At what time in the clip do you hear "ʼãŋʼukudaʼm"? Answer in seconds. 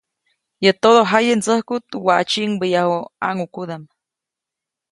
3.19-3.83